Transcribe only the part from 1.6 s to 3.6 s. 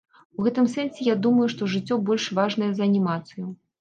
жыццё больш важнае за анімацыю.